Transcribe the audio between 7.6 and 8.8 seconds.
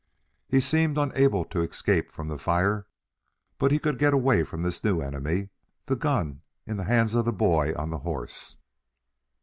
on the horse.